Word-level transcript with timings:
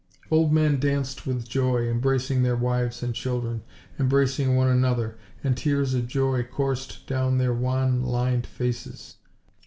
Old 0.31 0.51
men 0.51 0.79
danced 0.79 1.27
with 1.27 1.47
joy, 1.47 1.87
embracing 1.87 2.41
their 2.41 2.55
wives 2.55 3.03
and 3.03 3.13
children, 3.13 3.61
embracing 3.99 4.55
one 4.55 4.67
another, 4.67 5.15
and 5.43 5.55
tears 5.55 5.93
of 5.93 6.07
joy 6.07 6.41
coursed 6.41 7.05
down 7.05 7.37
their 7.37 7.53
wan, 7.53 8.01
lined 8.01 8.47
faces. 8.47 9.17